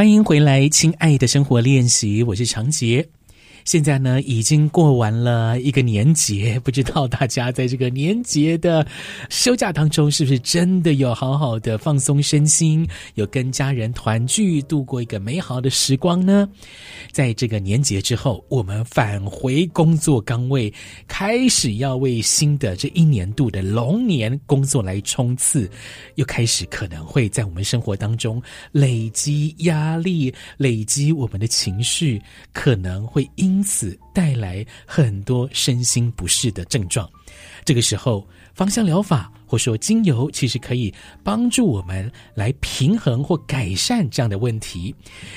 [0.00, 3.06] 欢迎回来，亲爱的生活练习，我是长杰。
[3.64, 8.86] 现在呢，已经过完了一个年节，不知道大家在这个年节的
[9.28, 16.48] 休假当中，是不是真的有好好的放松身心，有跟家人团聚，度过一个美好的时光呢？
[17.12, 20.72] 在这个年节之后，我们返回工作岗位，
[21.06, 25.70] 开始要为新的这一年度的龙年工作来冲刺，
[26.16, 28.42] 又开始可能会在我们生活当中
[28.72, 32.20] 累积压力，累积我们的情绪，
[32.52, 37.08] 可能会因因此带来很多身心不适的症状。
[37.64, 44.94] 这个时候，芳香疗法或说精油，其实可以帮助我们来平衡或改善这样的问题。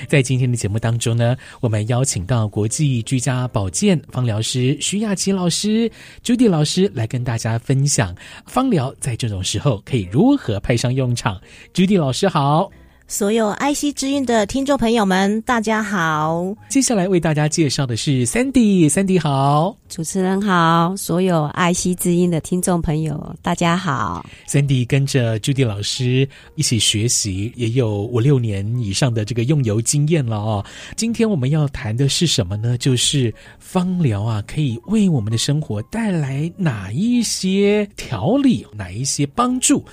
[0.08, 5.90] 在今天的节目当中呢，我们邀请到国际居家保健芳疗师徐雅琪老师、
[6.22, 8.14] 朱迪老师来跟大家分享
[8.46, 11.40] 芳疗在这种时候可以如何派上用场。
[11.72, 12.70] 朱迪老师好。
[13.14, 16.52] 所有爱惜之音的听众朋友们，大家好。
[16.68, 20.96] 接下来为大家介绍的是 Sandy，Sandy 好，主持人好。
[20.96, 24.26] 所有爱惜之音的听众朋友，大家好。
[24.48, 30.66] Sandy 跟着 Judy 老师一起学习，也有五六年以上的这个用油经验了哦。
[30.96, 32.76] 今天我们要谈的是什么呢？
[32.76, 39.84] 就是芳疗啊，可以为我们的生活带来哪一些调理，哪一些帮助？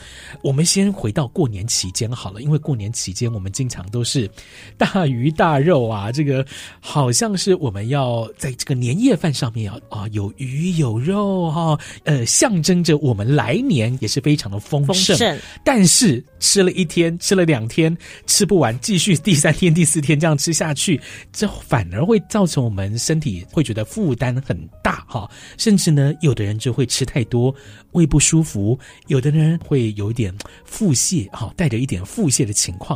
[0.42, 3.11] 我们先回到过年期间好了，因为过年期。
[3.12, 4.30] 期间，我们经常都是
[4.78, 6.46] 大鱼大肉啊，这个
[6.80, 15.18] 好像是我们要在这个年夜饭上面要啊有鱼有肉哈，呃，象征着我们来年也是非常的丰盛。
[15.18, 15.40] 丰盛。
[15.64, 17.96] 但是吃了一天，吃了两天，
[18.26, 21.00] 吃不完，继续第三天、第四天这样吃下去，
[21.32, 27.54] 这反而会造成我们身体会觉得负担很大哈，甚至呢，有的人就会吃太多，
[27.92, 32.91] 胃不舒服；有的人会有一点腹泻哈，带着一点腹泻的情况。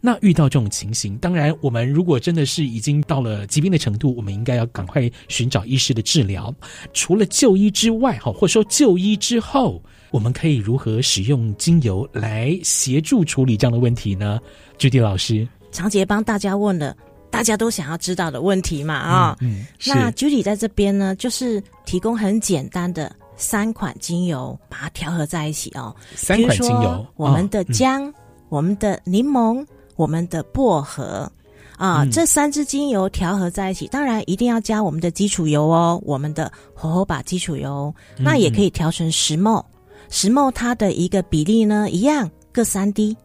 [0.00, 6.54] 那遇到这种情形，当然，我们如果真的是已经到了疾病的程度，我们应该要赶快寻找医师的治疗。
[6.94, 9.82] 除了就医之外，哈，或者说就医之后，
[10.12, 14.38] 我们可以如何使用精油来协助处理这样的问题呢？
[14.78, 16.96] 朱迪老师，长杰帮大家问了
[17.28, 18.94] 大家都想要知道的问题嘛？
[18.94, 25.94] 啊、哦嗯，嗯，那朱迪在这边呢，就是提供很简单的三款精油，把它调和在一起哦。
[26.14, 28.12] 三款精油，我们的姜。
[28.48, 29.64] 我们的柠檬，
[29.96, 31.30] 我们的薄荷，
[31.76, 39.64] 啊，嗯、这三支精油调和在一起，当然一定要加我们的基础油哦，我们的火候把基础油，嗯、那也可以调成十 ml，
[40.10, 43.16] 十 ml 它的一个比例呢一样，各三滴，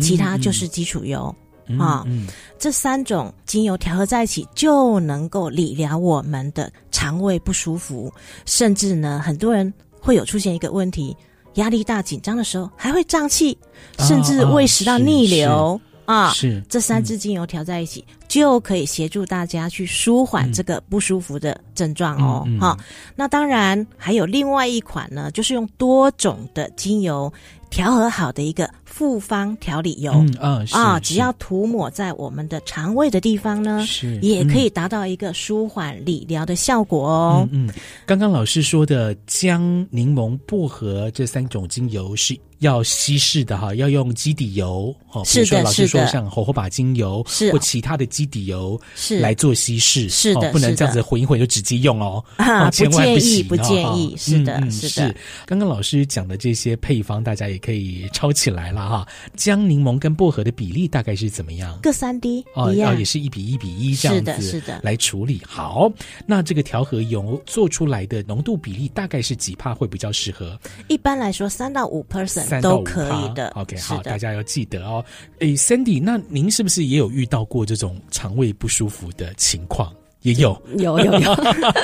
[0.00, 1.34] 其他就是基础油、
[1.68, 2.02] 嗯、啊。
[2.06, 8.12] 嗯嗯、这三种精油调和在一起，就能够理疗我们的肠胃不舒服，
[8.44, 11.16] 甚至呢，很多人会有出现一个问题。
[11.54, 13.56] 压力大、紧张的时候还会胀气，
[13.98, 16.30] 甚至胃食道逆流啊！
[16.30, 22.40] 是这三支精油调在一起，嗯、就可以协助大家去舒缓这个不舒服的症状哦。
[22.40, 22.78] 哈、嗯嗯哦，
[23.16, 27.32] 那当然还有另外一款呢，就是用多种的精油。
[27.70, 37.48] 调和好的一个复方调理油，嗯啊，啊，只要涂抹在我们的肠胃的地方呢，是也可以达到一个舒缓理疗的效果哦。
[37.50, 37.74] 嗯，嗯，
[38.06, 42.38] 刚刚老师说的姜、柠檬、薄荷这三种精油是。
[42.60, 52.24] 要稀释的哈，要用基底油哦，比如说老师说像火火把精油是或其他的基底油是来做稀释，是的，不能这样子混一混就直接用哦，
[52.72, 55.14] 千万不行，不建议，是的，是的。
[55.46, 59.06] 刚刚老师讲的这些配方，大家也可以抄起来了哈。
[59.36, 61.78] 姜、柠檬跟薄荷的比例大概是怎么样？
[61.82, 65.40] 各三滴哦，也是一比一比一这样子，是的，来处理。
[65.46, 65.92] 好，
[66.26, 70.58] 那这个调和油做出来的浓度比例大概是几帕会比较适合？
[70.88, 72.43] 一般来说，三到五 percent。
[72.60, 73.48] 都可以的。
[73.50, 75.04] OK，好，大家要记得哦。
[75.38, 79.92] 诶，Sandy，那您是不是也有遇到过这种肠胃不舒服的情况？
[80.22, 81.36] 也有，有，有，有。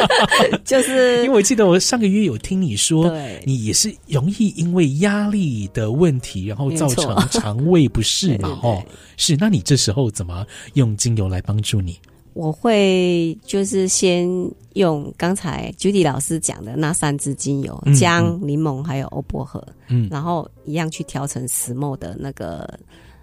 [0.65, 8.59] 就是因为我记得我上个月有听你说，你也是容易因为压力的问题，然后造成肠胃不适嘛？
[8.65, 8.83] 哦，
[9.19, 9.37] 是。
[9.39, 11.99] 那你这时候怎么用精油来帮助你？
[12.41, 14.27] 我会就是先
[14.73, 22.67] 用刚才 Judy 老师讲的那三支精油，姜、柠檬还有欧薄荷，嗯，然后一样去调成十 ml 的那个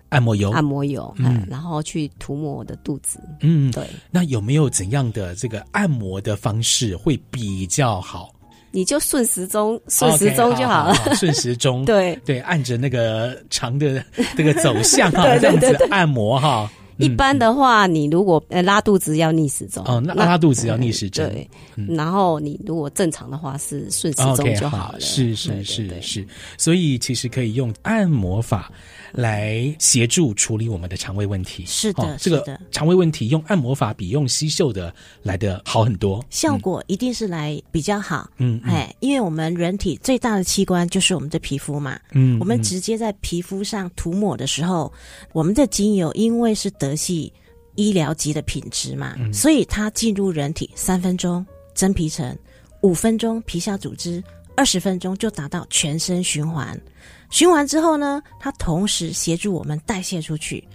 [0.10, 3.88] 按摩油，按摩油，嗯，然后去涂抹我的肚子，嗯，对。
[4.12, 8.32] 那有没有怎样的这个按摩的方式会比较好？
[8.70, 12.16] 你就顺时钟，顺时钟就好了，顺时钟， 对。
[12.24, 14.06] 对，按着那个长的
[14.36, 16.72] 这个走向啊， 这样子按摩哈。
[16.98, 21.30] 一般的话，你如果呃拉肚子要逆时钟哦，那拉肚子要逆时针。
[21.30, 21.50] 对，
[21.96, 25.00] 然后你如果正常的话是顺时钟就好了。
[25.00, 26.28] 是是是是，
[26.58, 28.72] 所以其实可以用按摩法
[29.12, 31.64] 来协助处理我们的肠胃问题。
[31.66, 38.30] 是的，哦、这个肠胃问题用按摩法比用吸嗅的来的好很多，效果一定是来比较好。
[38.38, 42.00] 嗯，哎，因为我们人体最大的器官就是我们的皮肤嘛。
[42.12, 44.92] 嗯，我们直接在皮肤上涂抹的时候，
[45.22, 47.34] 嗯、我们的精油因为是德系
[47.76, 51.46] 医疗级的品质嘛，嗯、所以它进入人体三分钟
[51.76, 52.38] 真皮层，
[52.82, 54.24] 五分钟皮下组织。
[54.56, 56.76] 二十分钟就达到全身循环，
[57.30, 60.68] 循环之后呢，它同时协助我们代谢出去，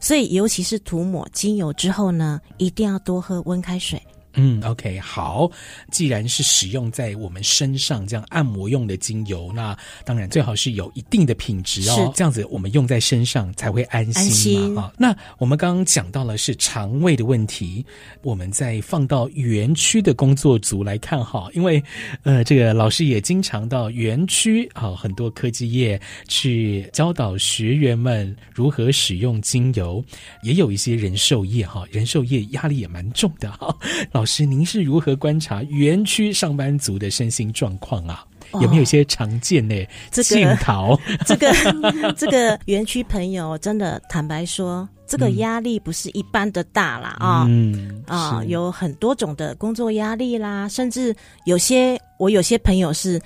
[0.00, 4.00] 所以尤其是涂抹精油之后呢，一定要多喝温开水。
[4.34, 5.50] 嗯，OK，好。
[5.90, 14.20] 既然是使用在我们身上这样按摩用的精油，那当然最好是有一定的品质哦，是这样子我们用在身上才会安心嘛。
[14.20, 14.78] 安心。
[14.78, 17.84] 啊，那我们刚刚讲到了是肠胃的问题，
[18.22, 21.82] 我们再放到园区的工作组来看哈，因为
[22.24, 30.04] 呃，这个老师也经常到园区啊，很多科技业去教导学员们如何使用精油，
[30.42, 33.72] 也有一些人寿业哈，人寿业压力也蛮重的哈，
[34.10, 34.23] 老。
[34.24, 38.24] 老师，您是如何观察园区上班族的身心状况啊？
[38.52, 40.98] 哦、有没有一些常见的镜头？
[41.26, 41.52] 这个
[42.16, 47.18] 这个园区朋友真的坦白说，这个压力不是一般的大啦。
[47.20, 48.02] 啊、嗯！
[48.06, 53.20] 啊、哦，有很多种的工作压力啦，甚至有些我有些朋友是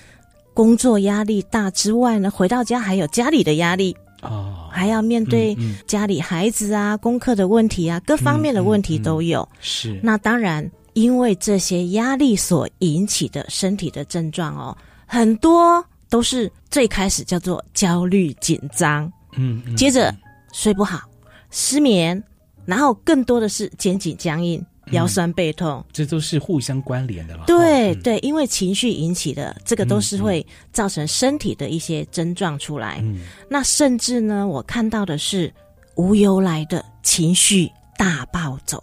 [0.53, 5.56] 工作压力大之外呢，回到家还有家里的压力哦，还要面对
[5.87, 9.49] 家里孩子啊、嗯嗯、功课的问题啊，各方面的问题都有。
[9.61, 10.69] 是，那当然。
[10.99, 20.12] 因为这些压力所引起的身体的症状哦，很多都是最开始叫做焦虑紧张，嗯，嗯，接着
[20.53, 21.03] 睡不好、
[21.53, 22.21] 失眠，
[22.67, 27.45] 然后更多的是肩颈僵硬、腰酸背痛，嗯、这都是互相关联的了。
[27.47, 32.99] 对、嗯、对，因为情绪引起的这个都是会造成身体的一些症状出来。
[33.05, 35.53] 嗯，那甚至呢，我看到的是
[35.95, 38.83] 无由来的情绪大暴走。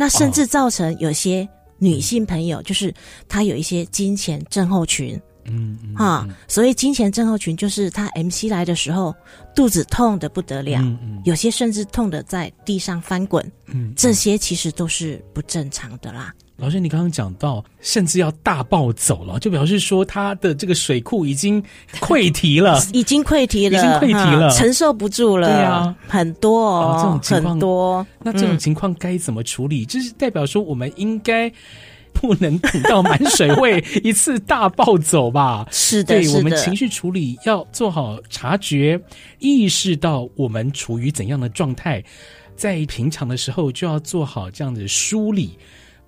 [0.00, 2.90] 那甚至造成有些女性朋友，就是
[3.28, 9.14] 她有一些金钱症候群，嗯，哈，所以金钱症候群就是她 MC 来的时候
[9.54, 10.82] 肚子痛得不得了，
[11.24, 16.32] 有些甚至痛得在地上翻滚，嗯，这些其实都是不正常的啦。
[16.60, 21.62] 老师，你刚刚讲到，甚至要大暴走了，就表示说他的这个水库已经
[22.00, 25.48] 溃堤了， 已经溃堤了，已经溃堤了，承受不住了。
[25.48, 28.06] 对啊，很多哦，这种情况很多。
[28.22, 29.86] 那这种情况该怎么处理？
[29.86, 31.50] 就是代表说，我们应该
[32.12, 35.66] 不能等到满水位一次大暴走吧？
[35.72, 39.00] 是的，对，我们情绪处理要做好察觉，
[39.38, 42.04] 意识到我们处于怎样的状态，
[42.54, 45.56] 在平常的时候就要做好这样的梳理。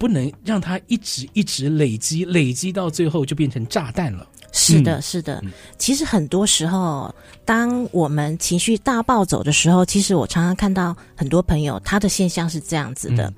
[0.03, 4.27] 不能让它一直一直累积，累积到最后就变成炸弹了。
[4.51, 5.41] 是的，嗯、是的。
[5.79, 7.15] 其实很多时候，
[7.45, 13.33] 当我们情绪大暴走的时候，其实我常常看到很多朋友他的现象是这样子的：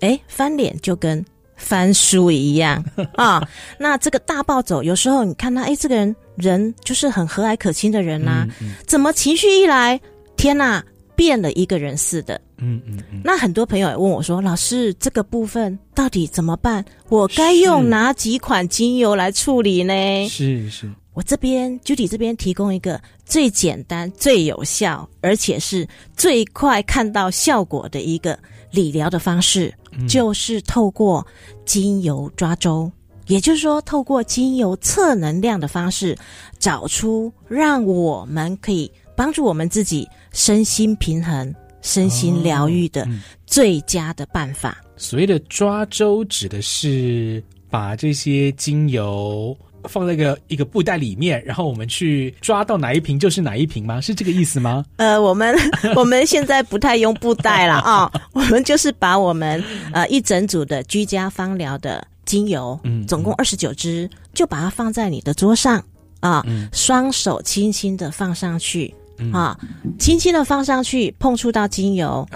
[0.00, 1.22] 哎、嗯，翻脸就跟
[1.54, 2.82] 翻书一样
[3.16, 3.46] 啊。
[3.78, 10.00] 那这个大暴走，有时候你看他，哎，这个人人就是很和蔼可亲的人呐、啊，嗯嗯、怎么情绪一来，
[10.34, 10.82] 天呐！
[11.16, 13.20] 变了一个人似的，嗯嗯嗯。
[13.24, 16.84] 那很多朋友也问我说：“老师，这个部分到底怎么办？
[17.08, 19.92] 我该用哪几款精油来处理呢？”
[20.28, 25.86] 是是，我这边 Judy 这边提供一个最简单、最有效，而且是
[26.16, 28.38] 最快看到效果的一个
[28.70, 31.26] 理疗的方式，嗯、就是透过
[31.64, 32.90] 精油抓周，
[33.26, 36.16] 也就是说，透过精油测能量的方式，
[36.58, 40.08] 找出让我们可以帮助我们自己。
[40.32, 43.06] 身心平衡、身心疗愈的
[43.46, 44.70] 最佳的办法。
[44.70, 54.00] 哦嗯、所谓的抓周，指的是把这些精油放在一个一个布袋里面，然后我们去抓到哪一瓶就是哪一瓶吗？
[54.00, 54.84] 是这个意思吗？
[54.96, 55.56] 呃，我们
[55.96, 65.82] 我们现在不太用布袋了啊、哦， 我们就是把我们呃一整组的居家芳疗的精油，嗯，总共二十九支，就把它放在你的桌上
[66.20, 68.94] 啊，嗯、双手轻轻的放上去。
[69.32, 69.58] 啊，
[69.98, 72.26] 轻轻的放上去，碰触到精油，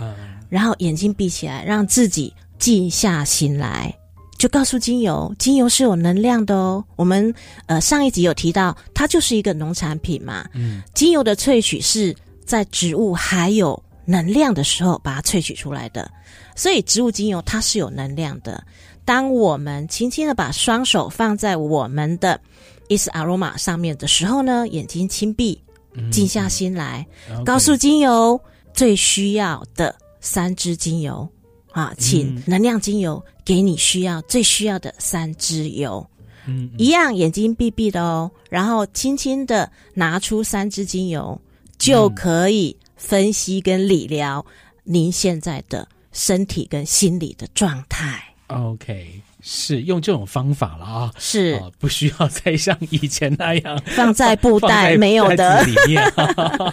[0.49, 3.95] 然后眼睛闭起来，让自己静下心来，
[4.39, 6.85] 就告诉精油，精油是有能量的哦。
[6.97, 7.35] 我们
[7.67, 12.15] 呃上一集有提到，它就是一个农产品嘛，嗯，精油的萃取是
[12.45, 16.11] 在植物还有能量的时候把它萃取出来的，
[16.55, 18.63] 所以植物精油它是有能量的。
[19.05, 22.41] 当我们轻轻的把双手放在我们的
[22.89, 25.64] Is Aroma 上面的时候呢，眼睛轻闭。
[26.11, 27.07] 静下心来，
[27.45, 28.41] 告诉精油
[28.73, 31.29] 最需要的三支精油
[31.73, 36.07] 啊，请能量精油给你需要最需要的三支油。
[36.47, 41.41] 嗯，嗯一样眼睛闭闭的哦，然后轻轻的拿出三支精油，
[41.79, 44.45] 就可以分析跟理疗
[44.83, 48.23] 您现在的身体跟心理的状态。
[48.49, 49.23] OK。
[49.47, 56.03] 是用这种方法了啊，是、哦、不需要再像以前那样 放在布袋 没有的里面。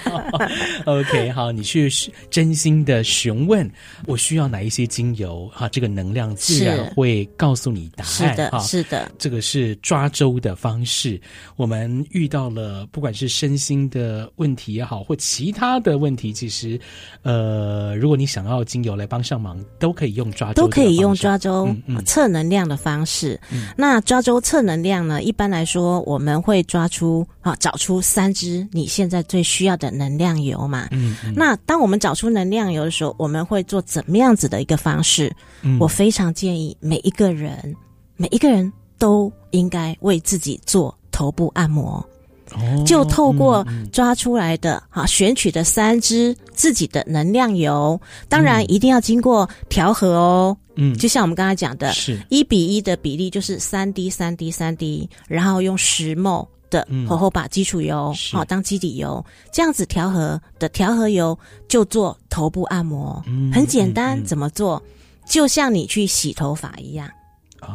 [0.86, 1.92] OK，好，你去
[2.30, 3.70] 真心的询问
[4.06, 8.12] 我需要哪一些精油哈，这个能量自然会告诉你答案。
[8.12, 11.20] 是的，是的，这个是抓周的方式。
[11.58, 16.80] 我们遇到了不管是身心的问题也好，或其他的问题，其实
[17.24, 21.68] 呃，如果你想要精油来帮上忙，都可以用抓周，都可以用抓周
[22.06, 25.22] 测能量的方式，嗯、那抓周测能量呢？
[25.22, 30.88] 一般来说，我们会抓出啊，找出三支你现在最需要的能量油嘛。
[30.92, 35.34] 嗯，嗯，那当我们找出能量油的时候，我们会做怎么样子的一个方式？
[35.62, 37.76] 嗯，我非常建议每一个人，
[38.18, 42.06] 每一个人都应该为自己做头部按摩。
[42.86, 50.58] 就透过抓出来的哈、选取的三支自己的能量油，当然一定要经过调和哦。
[50.76, 52.20] 嗯，就像我们刚才讲的，是。
[52.30, 64.82] 一比一的比例，就是三滴、三滴、三滴，然后用石墨的火候把基础油好、嗯、当基底油，这样子调和的调和油就做头部按摩，嗯、很简单、怎么做？
[65.26, 67.10] 就像你去洗头发一样。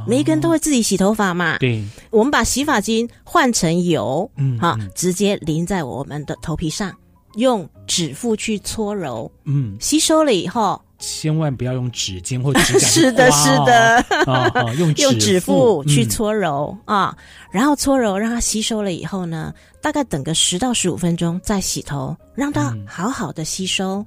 [0.07, 1.59] 每一个人都会自己洗头发嘛？
[1.59, 6.93] 对，我们把洗发精换成油，嗯，好，直接淋在我们的头皮上，
[7.35, 12.79] 用指腹去搓揉，嗯，吸收了以后，千万不要用指尖或指甲。
[12.87, 17.19] 是的，是的，哦哦、 用指用指腹去搓揉、嗯、啊，
[17.51, 19.53] 然后搓揉让它吸收了以后呢，
[19.83, 23.99] 大概等个十到十五分钟再洗头，让它好好的吸收。
[23.99, 24.07] 嗯、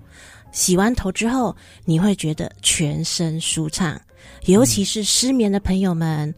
[0.52, 1.56] 洗完头之后，
[1.86, 4.00] 你会觉得全身舒畅。
[4.46, 6.36] 尤其是失眠的朋友们，嗯，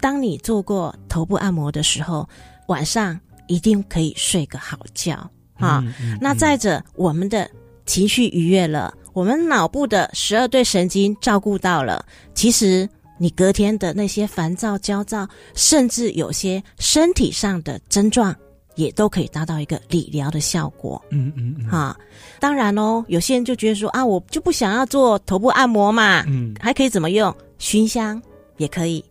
[0.00, 2.28] 当你做过头部按摩的时候，
[2.68, 5.84] 晚上一定可以睡个好觉啊。
[6.20, 7.48] 那再者，我们的
[7.84, 12.04] 情绪愉悦了，我们脑部的十二对神经照顾到了，
[12.34, 18.34] 其实你隔天的那些烦躁、焦躁，甚至有些身体上的症状。
[18.76, 21.96] 也都可以达到一个理疗的效果，嗯嗯嗯，哈，
[22.38, 27.34] 当然哦，有些人就觉得说啊，我就不想要做头部按摩嘛，嗯，还可以怎么用？
[27.58, 28.22] 熏香
[28.58, 29.04] 也可以，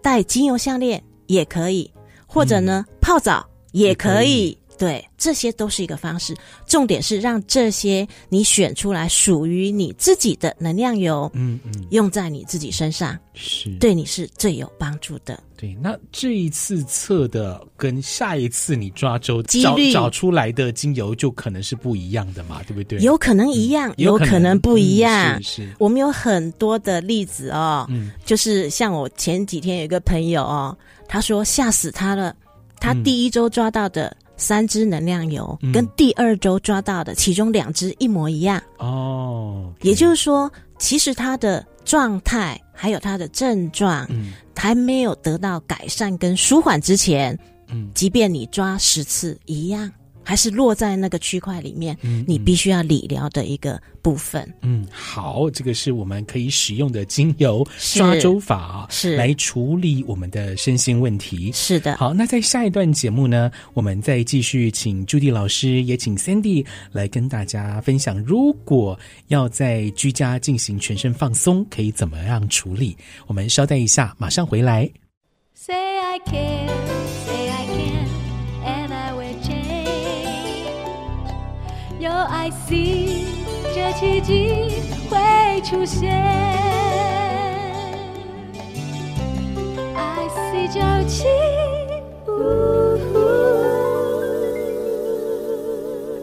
[0.00, 1.90] 戴精油项链也可以，
[2.26, 4.56] 或者呢，嗯、泡澡也可以。
[4.78, 6.34] 对，这些都是一个方式。
[6.66, 15.42] 重点是让这些你选出来属于你自己的能量油，嗯嗯，用在你自己身上，是对你是最有帮助的。
[15.56, 23.00] 对，那这一次测的跟下一次你抓周找找出来的精油就可能是不一样的嘛，对不对？
[23.00, 25.36] 有可能一样，嗯、有可能，不一样。
[25.36, 32.36] 嗯、是是，我们有很多的例子哦，嗯，就是像我前几天有一个朋友哦，他说吓死他了，
[32.78, 34.06] 他第一周抓到的。
[34.06, 38.62] 嗯三支能量油跟第二周抓到的其中两支一模一样。
[38.78, 49.90] 哦，也就是说，其实他的状态还有他的症状，嗯，还没有得到改善跟舒缓之前，嗯，即便你抓十次一样。
[50.28, 54.46] 还是落在那个区块里面，嗯，你必须要理疗的一个部分。
[54.60, 61.50] 嗯，好，这个是我们可以使用的精油抓周法，是来处理我们的身心问题。
[61.54, 72.94] 是的，好，那在下一段节目呢，我们再继续请朱迪老师，也请 Sandy 来跟大家分享，如果要在居家进行全身放松，可以怎么样处理？
[73.26, 74.90] 我们稍待一下，马上回来。
[75.54, 76.18] Say I
[81.98, 83.26] 有爱心
[83.74, 86.12] 这奇迹会出现。
[89.96, 90.68] I see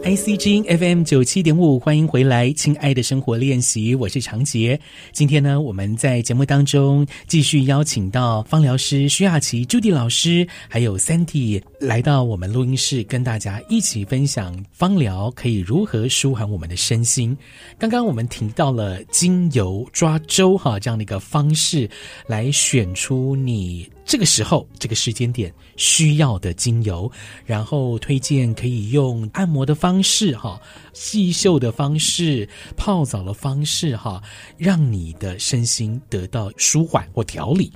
[0.06, 4.78] ICG FM 九七点五，欢迎回来，亲爱的生活练习，我是长杰。
[5.10, 17.36] 今天呢，我们在节目当中继续邀请到芳疗师徐雅琪、朱迪老师，还有 Sandy 来到我们录音室，跟大家一起分享芳疗可以如何舒缓我们的身心。
[17.76, 21.90] 刚刚我们提到了精油抓周哈这样的一个方式，
[22.28, 23.84] 来选出你。
[24.06, 27.10] 这个时候，这个时间点需要的精油，
[27.44, 30.60] 然后推荐可以用按摩的方式，哈，
[30.92, 34.22] 细嗅的方式，泡澡的方式，哈，
[34.56, 37.72] 让你的身心得到舒缓或调理。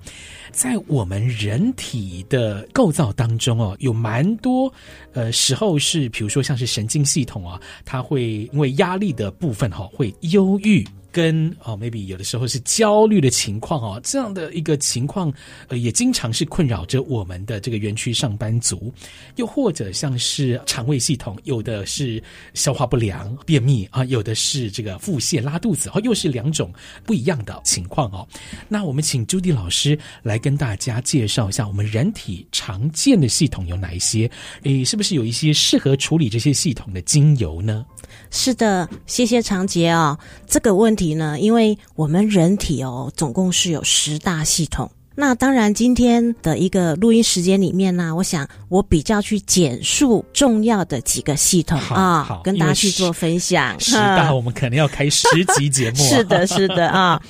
[0.53, 4.73] 在我们人体的构造当中哦，有蛮多
[5.13, 10.87] 呃时候是，比如说像是神经系统啊，它会因为压力的部分哈，会忧郁。
[11.13, 15.33] 跟哦，maybe 有的时候是焦虑的情况哦，这样的一个情况，
[15.69, 18.93] 呃，也经常是困扰着我们的这个园区上班族，
[19.37, 22.23] 又或者像是肠胃系统，有的是
[22.55, 26.73] 消化不良、便秘啊，有的是这个腹泻、拉肚子，哦，又是两种
[27.05, 28.27] 不一样的情况哦。
[28.69, 34.31] 那我们请朱迪老师来跟大家介绍一下，我们人体常见的系统有哪一些？
[34.63, 37.85] 诶，是不是有一些适合处理这些系统的精油呢？
[38.31, 40.19] 是的，谢谢长杰哦。
[40.47, 44.91] 这个问题呢，因为我们人体哦，总共是有十大系统。
[45.17, 53.79] 那当然，今天的一个录音时间里面呢，我想我比较去简述重要的几个系统啊，好跟大家去做分享。
[53.79, 55.27] 十大我们可能要开十
[55.57, 55.97] 集节目。
[56.09, 57.21] 是的，是的啊。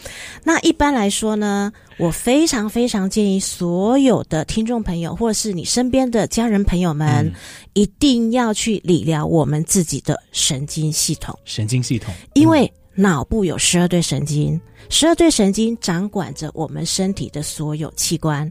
[0.44, 7.32] 那一般来说呢，我非常非常建议所有的听众朋友，或者是你身边的家人朋友们，嗯、
[7.72, 11.36] 一定要去理疗我们自己的神经系统。
[11.44, 14.60] 神经系统，因为脑部有十二对神经。
[14.88, 18.50] 十二对神经掌管着我们身体的所有器官。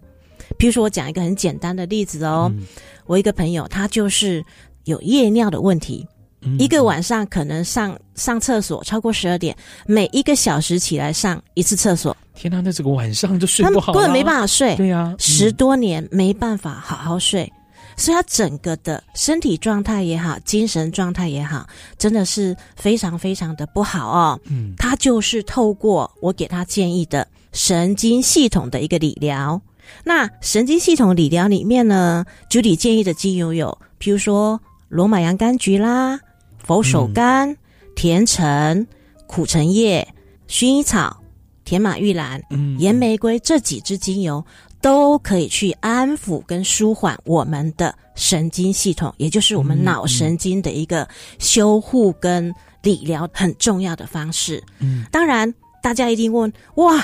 [0.58, 2.51] 譬如说，我讲一个很简单的例子哦。
[2.55, 2.65] 嗯、
[3.05, 4.43] 我一个朋友，他就是
[4.86, 6.08] 有夜尿的问题，
[6.41, 9.55] 嗯、一个晚上可能上上厕所超过十二点，
[9.86, 12.15] 每一个小时起来上一次厕所。
[12.34, 14.75] 天哪，那这个晚上就睡不好，根本没办法睡。
[14.75, 17.51] 对呀、啊，嗯、十多年没办法好好睡。
[17.99, 24.39] 所以他整个的身体状态也好，精神状态也好，真的是非常非常的不好哦。
[24.45, 29.61] 嗯，他就是透过我给他建议的神经系统的一个理疗。
[30.03, 36.19] 那神经系统理疗里面呢，Judy 建议的精油有，譬如说罗马洋甘菊啦、
[36.57, 37.57] 佛手柑、嗯、
[37.95, 38.87] 甜橙、
[39.27, 40.07] 苦橙叶、
[40.47, 41.21] 薰衣草、
[41.65, 44.45] 甜马玉兰、嗯、岩玫瑰这几支精油。
[44.81, 51.07] 都可以去安抚跟舒缓我们的神经系统，也就是我们脑神经的一个
[51.38, 54.63] 修护跟理疗很重要的方式。
[54.79, 57.03] 嗯，当然，大家一定问：哇，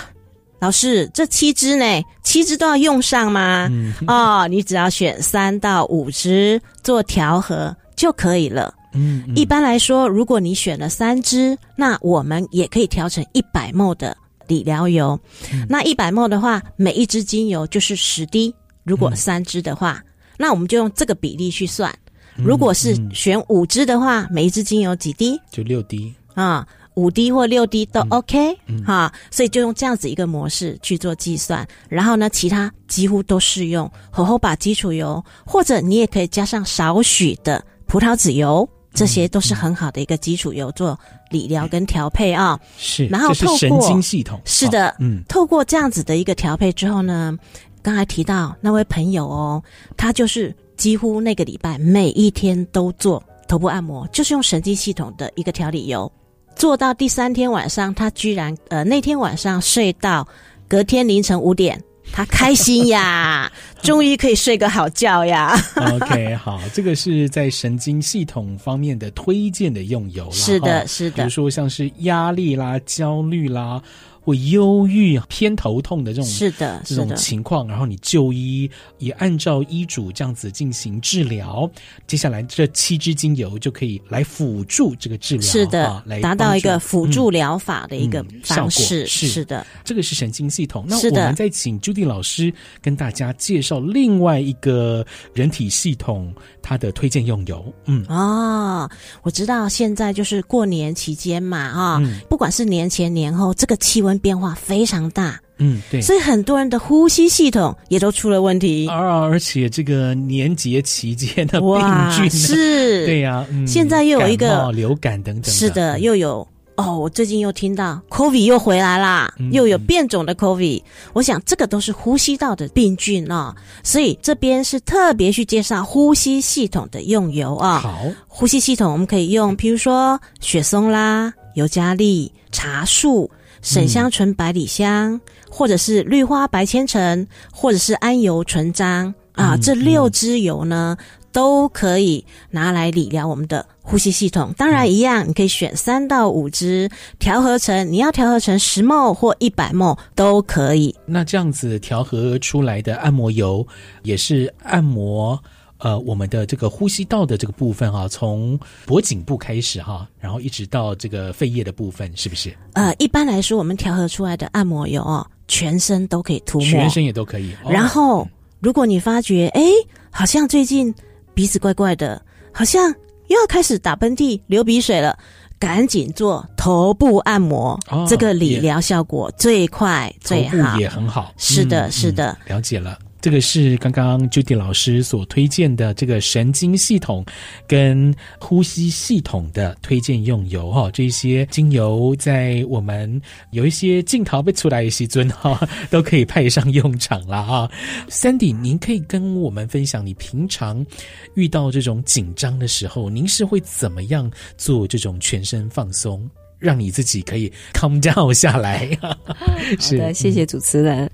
[0.59, 1.85] 老师，这七支呢？
[2.23, 3.67] 七支都要用上吗？
[3.69, 8.73] 嗯，哦，你只要选三到五支做调和就可以了。
[8.93, 14.15] 嗯，嗯，一般来说，如果你选了三支，那我们也可以调成一百 ml 的。
[14.47, 15.19] 理疗油，
[15.53, 18.53] 嗯、那一百 ml 的话，每一支精油就是十滴。
[18.83, 21.93] 如果三支的话，嗯、那我们就用这个比例去算。
[22.37, 25.39] 嗯、如果是选五支的话，每一支精油几滴？
[25.51, 29.11] 就六滴啊，五滴或六滴都 OK 哈。
[29.31, 31.67] 所以就用这样子一个模式去做计算。
[31.89, 33.91] 然后呢，其他几乎都适用。
[34.11, 38.67] 火候把基础油，或者你也可以加上少许的葡萄籽油。
[38.93, 40.97] 这些都是很好的一个基础油做
[41.35, 43.05] 理疗跟调配啊，是。
[43.07, 47.37] 然后透过是神经系统，是的，嗯，透过这样子的一个调配之后呢，
[47.81, 49.61] 刚才提到那位朋友哦，
[49.97, 56.09] 他就是几乎那个礼拜每一天都做头部按摩，就是用神经系统的一个调理油，
[56.55, 60.25] 做到第三天晚上，他居然呃那天晚上睡到
[60.67, 61.81] 隔天凌晨五点。
[62.11, 63.51] 他开心呀，
[63.83, 65.57] 终于可以睡个好觉呀。
[65.75, 70.31] OK，好，这个是在神经系统方面的推荐的用油啦。
[70.31, 71.17] 是的，是的。
[71.17, 73.81] 比如说像是压力啦、焦虑啦。
[74.25, 81.69] 或忧郁、偏头痛的这种是的这种情况，然后你就医也按照医嘱这样子进行治疗，
[82.07, 89.27] 接下来这七支精油就可以来辅助这个治疗，是的，啊、来达到一个辅助疗法的一个方式，嗯嗯、是。
[89.27, 90.83] 是的，这个是神经系统。
[90.87, 96.33] 那我们再请 Judy 老师跟大家介绍另外一个人体系统
[96.63, 97.71] 它的推荐用油。
[97.85, 98.89] 嗯，哦，
[99.21, 104.14] 我知道现在就是过年期间嘛，啊、哦，嗯、不管是年前年后，这个气温。
[104.19, 111.79] 变化非常大，嗯，对，所以很多人的呼吸系统也都出了问题，而而且这个年节期间的病
[112.15, 120.81] 菌是，对呀、啊，嗯、现在又有一个流感等等，是的，又有哦，我最近又听到 COVID 又回来啦，嗯、又有变种的 COVID，
[121.13, 133.31] 我想这个都是呼吸道的病菌哦，所以这边是特别去介绍呼吸系统的用油啊、哦，好，呼吸系统我们可以用，譬如说雪松啦、尤加利、茶树。
[133.65, 144.53] 沈香醇百里香，嗯、或者是绿花白千层，或者是安油纯樟啊，嗯、这六支油呢、嗯、都可以拿来理疗我们的呼吸系统。
[144.55, 150.95] 当然，一样，你可以选三到五支调和成，你要调和成十 ml 或一百 ml 都可以。
[151.07, 153.65] 那这样子调和出来的按摩油
[154.03, 155.41] 也是按摩。
[155.77, 162.55] 呃，我们的这个呼吸道的这个部分哈、啊，从脖颈部开始哈、啊，然后一直到这个肺叶的部分，是不是？
[162.73, 167.53] 呃，一般来说，我们调和出来的按摩油哦，全身都可以涂抹，全身也都可以。
[167.63, 168.27] 哦、然后，
[168.59, 169.61] 如果你发觉，哎，
[170.09, 170.93] 好像最近
[171.33, 172.21] 鼻子怪怪的，
[172.53, 172.89] 好像
[173.27, 175.17] 又要开始打喷嚏、流鼻水了。
[175.57, 181.33] 赶紧做头部按摩，哦、这个理疗效果最快最好，也很好。
[181.37, 182.99] 是的，是的，嗯、了解了。
[183.25, 187.25] 这个是刚刚 Judy 老师所推荐的这个神经系统
[187.65, 195.59] 跟呼吸系统的推荐用油哈，这些精油在我们有一些镜头被出来一些尊哈，
[195.89, 197.71] 都可以派上用场了哈。
[198.09, 200.85] Sandy，您可以跟我们分享你平常
[201.33, 208.87] 遇到这种紧张的时候，您是会怎么样做这种全身放松，让你自己可以 calm down 下来？
[209.81, 211.09] 是的，谢谢主持人。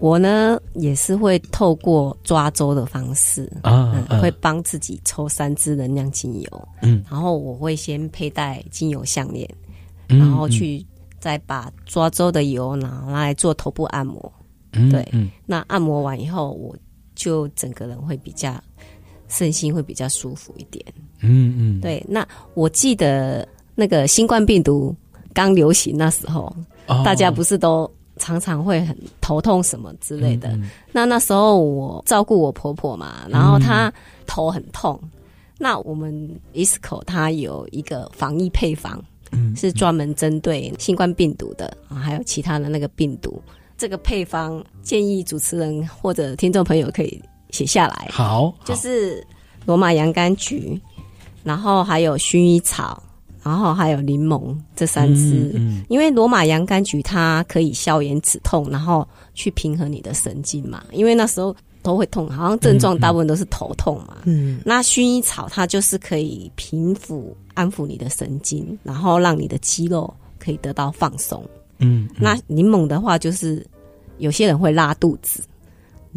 [0.00, 9.48] 我呢也是会透过抓周的方式啊、嗯，会帮自己抽三支能量精油，嗯，然后我会先佩戴精油项链，
[10.08, 10.84] 嗯、然后去
[11.20, 14.30] 再把抓周的油拿来做头部按摩，
[14.72, 16.76] 嗯、对、嗯，那按摩完以后，我
[17.14, 18.62] 就整个人会比较
[19.28, 20.84] 身心会比较舒服一点，
[21.20, 22.04] 嗯嗯，对。
[22.08, 24.94] 那我记得那个新冠病毒
[25.32, 26.54] 刚流行那时候，
[26.88, 27.90] 哦、大家不是都。
[28.16, 30.58] 常常会很头痛什么之类的。
[30.92, 33.92] 那那时候我照顾我婆婆嘛，然后她
[34.26, 34.98] 头很痛。
[35.02, 35.10] 嗯、
[35.58, 43.42] 那我们 ISCO 它有一个防疫配方，嗯，是专门针对新冠病毒的，还有其他的那个病毒。
[43.76, 48.08] 这个配方建议主持人或者听众朋友可以写下来。
[48.10, 49.26] 好，就是
[49.66, 50.80] 罗马洋甘菊，
[51.42, 53.02] 然后还有薰衣草。
[53.44, 60.82] 然后还有柠檬这三支，嗯嗯、因为罗马洋甘菊它可以消炎止痛，然后去平衡你的神经嘛。
[60.92, 64.16] 因为那时候都会痛，好像症状大部分都是头痛嘛。
[64.24, 71.44] 嗯，那薰衣草它就是可以平抚、安抚你的神经，然后让你的肌肉可以得到放松。
[71.80, 73.64] 嗯，嗯那柠檬的话，就是
[74.16, 75.42] 有些人会拉肚子，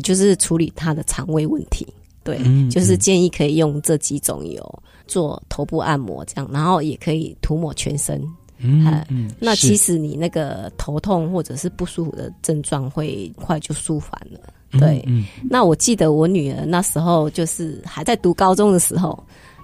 [0.02, 1.86] 就是处理他的肠胃问题。
[2.24, 4.84] 对，嗯、就是建议可以用这几种油。
[5.08, 8.22] 做头部按摩这样，然后也可以涂抹全身。
[8.60, 14.39] 嗯，嗯，那其实你那个头痛或者是不舒服的症状会快就舒缓了。
[14.80, 19.17] 对，嗯，嗯，那我记得我女儿那时候就是还在读高中的时候，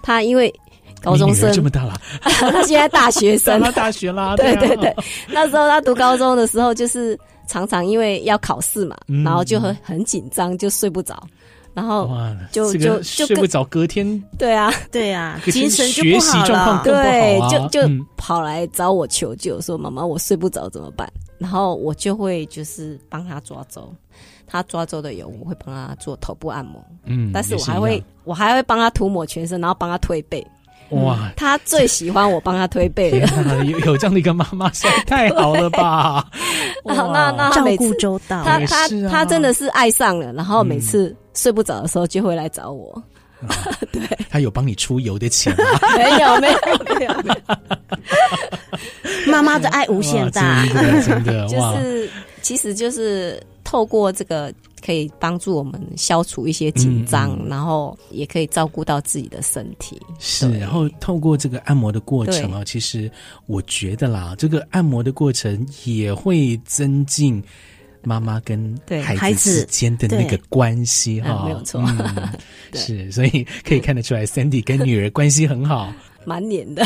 [0.03, 0.53] 她因为
[1.01, 4.35] 高中生这么大了， 她现在大学生，上大学啦。
[4.37, 4.95] 对对对，
[5.27, 11.21] 那时候她读高中的时候，就是常常因为要考试嘛，嗯，然后就很很紧张，就睡不着。
[11.73, 12.09] 然后
[12.51, 21.11] 就就就睡不着，隔天对啊对啊， 精神就不好了，对，就就跑来找我求救，说妈妈我睡不着怎么办？
[21.39, 23.93] 然后我就会就是帮他抓周，
[24.45, 30.45] 他抓周的油我会帮他做头部按摩，嗯，但是我还会我还会帮他涂抹全身，然后帮他推背。
[30.93, 36.25] 哇，他最喜欢我帮他推背了，有有这样的一个妈妈，实在太好了吧？
[36.85, 41.15] 那那那照顾周到，他他他真的是爱上了，然后每次。
[41.35, 42.93] 睡不着的时候就会来找我，
[43.41, 43.49] 嗯、
[43.91, 45.63] 对，他有帮你出油的钱吗？
[45.97, 46.59] 没有，没有，
[46.99, 49.31] 没有，没有。
[49.31, 52.07] 妈妈的爱无限大，真的，真的，就是，
[52.43, 54.53] 其实就是透过这个，
[54.83, 60.01] 可以帮助我们消除一些紧张，嗯、然后也可以照顾到自己的身体。
[60.19, 63.09] 是，然后透过这个按摩的过程啊，其实
[63.45, 67.41] 我觉得啦，这个按摩的过程也会增进。
[68.05, 72.27] 妈妈跟孩子之间的那个关系哈，没有错，嗯、
[72.75, 75.89] 是，所以可以看得出来，Sandy 跟女儿关系很好，
[76.25, 76.83] 蛮黏的，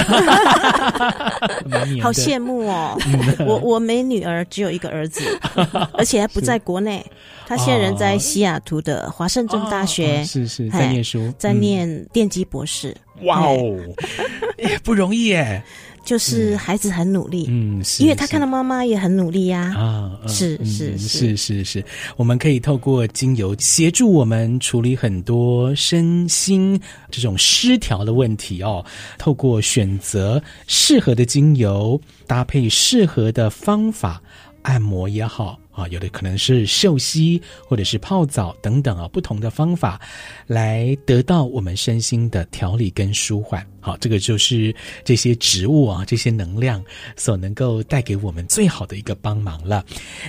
[1.69, 2.97] 蛮黏的，好羡慕哦。
[3.39, 5.23] 我我没女儿，只有一个儿子，
[5.93, 7.05] 而且还不在国内，
[7.45, 12.95] 他现在人在西雅图的华盛顿大学，是是在念书，在念电机博士。
[13.23, 13.79] 哇哦，
[14.57, 15.63] 也不容易耶。
[16.07, 21.83] 就是孩子很努力，嗯，是，因为他看到妈妈也很努力呀，啊，是是是是是，
[22.15, 26.79] 我们可以透过精油协助我们处理很多身心
[27.11, 28.83] 这种失调的问题哦。
[29.17, 34.21] 透过选择适合的精油，搭配适合的方法，
[34.61, 35.59] 按摩也好。
[35.77, 40.01] 啊，有的可能是嗅吸，或者是泡澡等等啊，不同的方法
[40.47, 43.63] 来得到我们身心的调理跟舒缓。
[43.87, 46.83] 好，这个就是这些植物啊，这些能量
[47.15, 49.81] 所能够带给我们最好的一个帮忙了。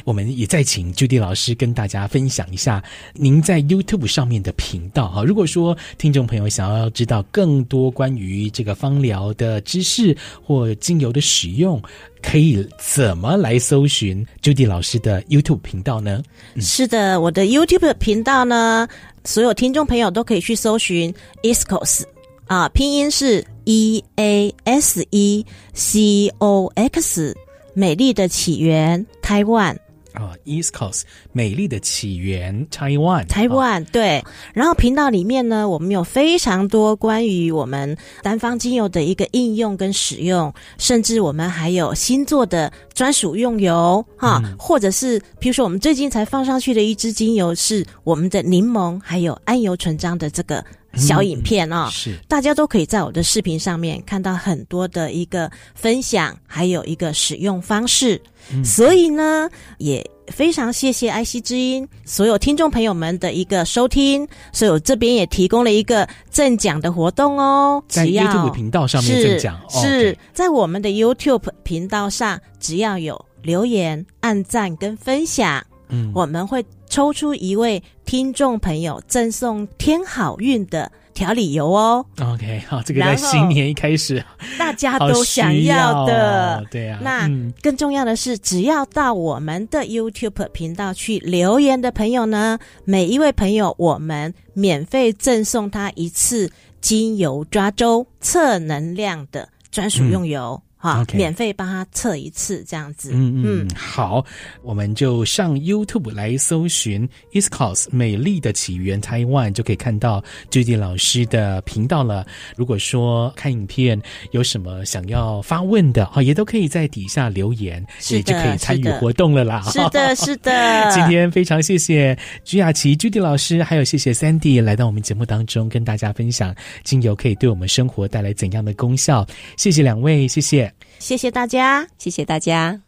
[0.04, 2.80] 我们也再请 Judy 老师跟大家分享一下
[3.14, 5.24] 您在 YouTube 上面的频道哈。
[5.24, 11.82] 如果说听众朋友想要知道更多关于这个芳疗的知识或精油的使用，
[12.22, 16.22] 可以怎么来搜寻 Judy 老师的 YouTube 频道呢？
[16.60, 18.86] 是的，我的 YouTube 频道呢，
[19.24, 22.04] 所有听众朋友都可以去搜寻 ISCOS
[22.48, 27.36] 啊，拼音是 E A S E C O X，
[27.74, 29.78] 美丽的起源，台湾。
[30.14, 34.24] 啊，East Coast 美丽的起源，Taiwan，台湾对。
[34.52, 52.18] 然后频道里面呢，我们有非常多关于我们单方精油的一个应用跟使用，甚至我们还有星座的专属用油哈，嗯、或者是比如说我们最近才放上去的一支精油是我们的柠檬还有桉油纯樟的这个小影片啊、哦，是。
[52.26, 58.20] 大家都可以在我的视频上面看到很多的一个分享，还有一个使用方式。
[58.52, 67.82] 嗯、所以呢，也非常谢谢爱惜之音所有听众朋友们的一个收听，所以我这边也提供了一个赠奖的活动哦。
[67.88, 80.90] 在 YouTube 频道上面赠奖，是，在我们的 YouTube 频道上，只要有留言、按赞跟分享，嗯，我们会抽出一位听众朋友赠送天好运的。
[81.18, 84.24] 调理油哦，OK，好，这个在新年一开始，
[84.56, 87.02] 大家都想要的，要对呀、啊。
[87.02, 87.28] 那
[87.60, 100.62] 更重要的是，只要到我们的 YouTube 频道去留言的朋友呢，每一位朋友，我们免费赠送他一次精油抓周测能量的专属用油。
[100.62, 101.16] 嗯好，Okay.
[101.16, 103.10] 免费帮他测一次，这样子。
[103.12, 104.24] 嗯嗯，嗯好，
[104.62, 112.24] 我们就上 YouTube 来搜寻 East Coast 美丽的起源 Taiwan，就可以看到 Judy 老师的频道了。
[112.56, 119.60] 如果说看影片有什么想要发问的，哈，也都可以在底下留言，也就可以参与活动了啦。
[119.72, 120.52] 是的，是的。
[120.94, 129.26] 今天非常谢谢朱雅琪 Judy 老师，还有谢谢 Sandy 来到我们节目当中，跟大家分享精油可以对我们生活带来怎样的功效。
[129.56, 130.67] 谢谢两位，谢谢。
[130.98, 132.87] 谢谢大家，谢谢大家。